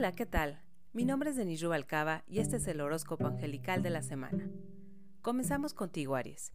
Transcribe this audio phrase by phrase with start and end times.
[0.00, 0.62] Hola, ¿qué tal?
[0.94, 4.48] Mi nombre es Denis Rubalcaba y este es el horóscopo angelical de la semana.
[5.20, 6.54] Comenzamos contigo, Aries.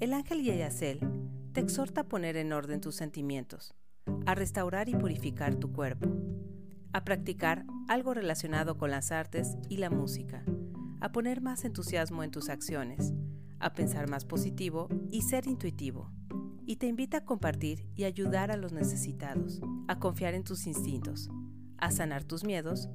[0.00, 0.98] El ángel Yayacel
[1.52, 3.76] te exhorta a poner en orden tus sentimientos,
[4.26, 6.08] a restaurar y purificar tu cuerpo,
[6.92, 10.44] a practicar algo relacionado con las artes y la música,
[11.00, 13.12] a poner más entusiasmo en tus acciones,
[13.60, 16.10] a pensar más positivo y ser intuitivo.
[16.66, 21.30] Y te invita a compartir y ayudar a los necesitados, a confiar en tus instintos,
[21.82, 22.88] a sanar tus miedos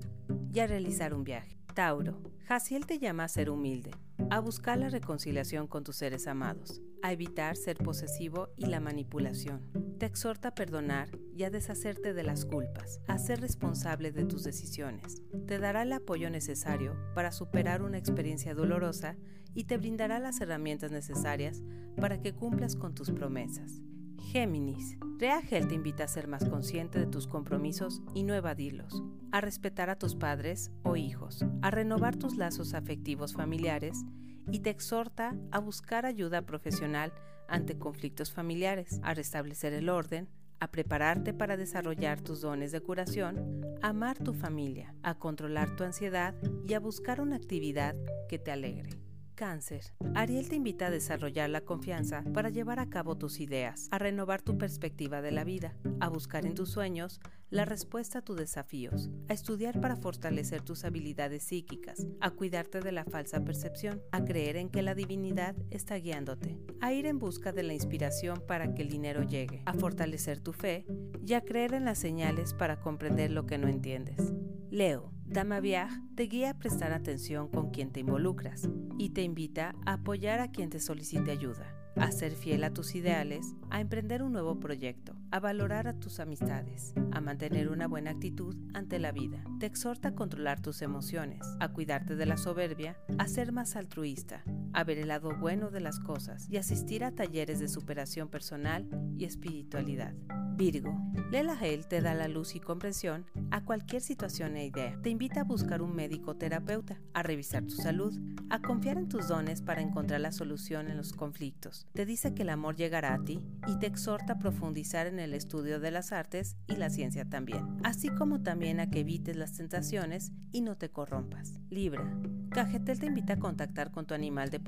[0.53, 1.59] y a realizar un viaje.
[1.75, 3.91] Tauro, Jaciel te llama a ser humilde,
[4.29, 9.69] a buscar la reconciliación con tus seres amados, a evitar ser posesivo y la manipulación.
[9.99, 14.45] Te exhorta a perdonar y a deshacerte de las culpas, a ser responsable de tus
[14.45, 15.21] decisiones.
[15.45, 19.17] Te dará el apoyo necesario para superar una experiencia dolorosa
[19.53, 21.61] y te brindará las herramientas necesarias
[21.99, 23.81] para que cumplas con tus promesas.
[24.19, 29.41] Géminis, Reagel te invita a ser más consciente de tus compromisos y no evadirlos, a
[29.41, 34.05] respetar a tus padres o hijos, a renovar tus lazos afectivos familiares
[34.51, 37.13] y te exhorta a buscar ayuda profesional
[37.47, 43.61] ante conflictos familiares, a restablecer el orden, a prepararte para desarrollar tus dones de curación,
[43.81, 46.35] a amar tu familia, a controlar tu ansiedad
[46.67, 47.95] y a buscar una actividad
[48.27, 49.06] que te alegre.
[49.37, 49.93] Cáncer.
[50.15, 54.41] Ariel te invita a desarrollar la confianza para llevar a cabo tus ideas, a renovar
[54.41, 57.21] tu perspectiva de la vida, a buscar en tus sueños
[57.51, 62.91] la respuesta a tus desafíos, a estudiar para fortalecer tus habilidades psíquicas, a cuidarte de
[62.91, 67.51] la falsa percepción, a creer en que la divinidad está guiándote, a ir en busca
[67.51, 70.87] de la inspiración para que el dinero llegue, a fortalecer tu fe
[71.23, 74.33] y a creer en las señales para comprender lo que no entiendes.
[74.71, 79.75] Leo, Dama Viaj te guía a prestar atención con quien te involucras y te invita
[79.85, 84.23] a apoyar a quien te solicite ayuda, a ser fiel a tus ideales, a emprender
[84.23, 89.11] un nuevo proyecto, a valorar a tus amistades, a mantener una buena actitud ante la
[89.11, 89.43] vida.
[89.59, 94.45] Te exhorta a controlar tus emociones, a cuidarte de la soberbia, a ser más altruista,
[94.77, 98.87] a ver el lado bueno de las cosas y asistir a talleres de superación personal
[99.17, 100.13] y espiritualidad.
[100.55, 100.95] Virgo,
[101.31, 104.99] Lela Hale te da la luz y comprensión a cualquier situación e idea.
[105.01, 108.15] Te invita a buscar un médico terapeuta, a revisar tu salud,
[108.51, 111.87] a confiar en tus dones para encontrar la solución en los conflictos.
[111.93, 115.33] Te dice que el amor llegará a ti y te exhorta a profundizar en el
[115.33, 119.53] estudio de las artes y la ciencia también, así como también a que evites las
[119.53, 121.59] tentaciones y no te corrompas.
[121.69, 122.11] Libra,
[122.49, 124.59] Cajetel te invita a contactar con tu animal de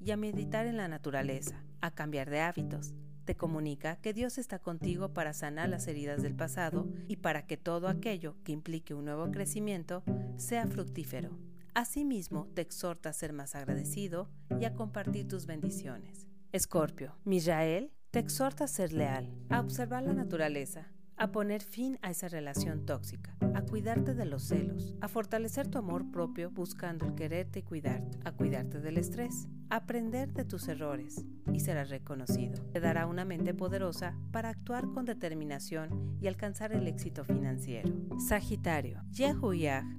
[0.00, 2.94] y a meditar en la naturaleza, a cambiar de hábitos
[3.24, 7.56] te comunica que Dios está contigo para sanar las heridas del pasado y para que
[7.56, 10.02] todo aquello que implique un nuevo crecimiento
[10.36, 11.38] sea fructífero.
[11.74, 14.28] Asimismo, te exhorta a ser más agradecido
[14.60, 16.26] y a compartir tus bendiciones.
[16.52, 22.10] Escorpio, Misrael te exhorta a ser leal, a observar la naturaleza, a poner fin a
[22.10, 27.14] esa relación tóxica, a cuidarte de los celos, a fortalecer tu amor propio buscando el
[27.14, 32.62] quererte y cuidarte, a cuidarte del estrés, a aprender de tus errores y serás reconocido.
[32.72, 37.92] Te dará una mente poderosa para actuar con determinación y alcanzar el éxito financiero.
[38.18, 39.34] Sagitario, Yah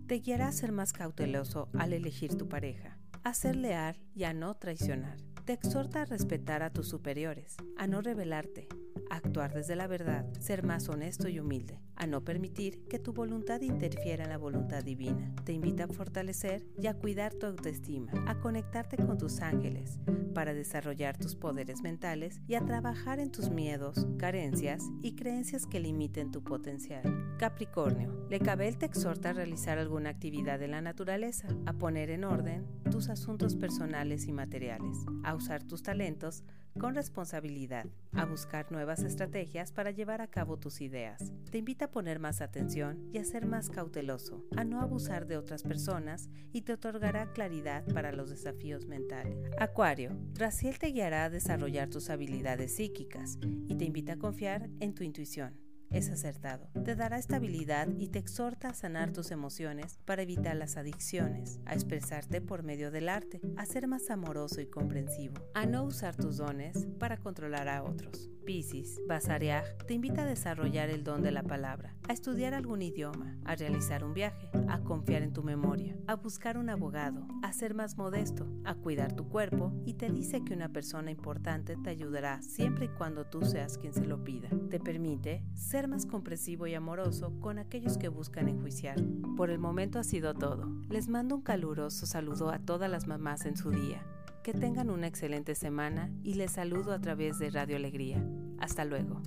[0.08, 4.34] te guiará a ser más cauteloso al elegir tu pareja, a ser leal y a
[4.34, 5.18] no traicionar.
[5.46, 8.68] Te exhorta a respetar a tus superiores, a no rebelarte,
[9.10, 13.62] actuar desde la verdad, ser más honesto y humilde, a no permitir que tu voluntad
[13.62, 15.34] interfiera en la voluntad divina.
[15.44, 20.00] Te invita a fortalecer y a cuidar tu autoestima, a conectarte con tus ángeles
[20.36, 25.80] para desarrollar tus poderes mentales y a trabajar en tus miedos, carencias y creencias que
[25.80, 27.36] limiten tu potencial.
[27.40, 32.68] Capricornio, Lecabel te exhorta a realizar alguna actividad en la naturaleza, a poner en orden
[32.92, 36.44] tus asuntos personales y materiales, a usar tus talentos
[36.80, 41.34] con responsabilidad, a buscar nuevas estrategias para llevar a cabo tus ideas.
[41.50, 45.38] Te invita a poner más atención y a ser más cauteloso, a no abusar de
[45.38, 49.38] otras personas y te otorgará claridad para los desafíos mentales.
[49.58, 54.94] Acuario, Raciel te guiará a desarrollar tus habilidades psíquicas y te invita a confiar en
[54.94, 55.65] tu intuición
[55.96, 56.68] es acertado.
[56.84, 61.74] Te dará estabilidad y te exhorta a sanar tus emociones para evitar las adicciones, a
[61.74, 66.38] expresarte por medio del arte, a ser más amoroso y comprensivo, a no usar tus
[66.38, 68.30] dones para controlar a otros.
[68.46, 73.36] Piscis, Basariag te invita a desarrollar el don de la palabra, a estudiar algún idioma,
[73.44, 77.74] a realizar un viaje, a confiar en tu memoria, a buscar un abogado, a ser
[77.74, 82.42] más modesto, a cuidar tu cuerpo y te dice que una persona importante te ayudará
[82.44, 84.50] siempre y cuando tú seas quien se lo pida.
[84.70, 89.02] Te permite ser más comprensivo y amoroso con aquellos que buscan enjuiciar.
[89.36, 90.72] Por el momento ha sido todo.
[90.90, 94.06] Les mando un caluroso saludo a todas las mamás en su día.
[94.46, 98.24] Que tengan una excelente semana y les saludo a través de Radio Alegría.
[98.60, 99.24] Hasta luego.